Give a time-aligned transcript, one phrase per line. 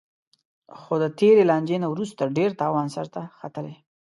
[0.79, 3.75] خو د تېرې لانجې نه وروسته ډېر تاو سرته ختلی